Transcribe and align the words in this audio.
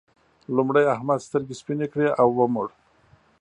لومړی 0.55 0.85
احمد 0.95 1.19
سترګې 1.27 1.55
سپينې 1.61 1.87
کړې 1.91 2.07
او 2.21 2.27
ومړ. 2.39 2.67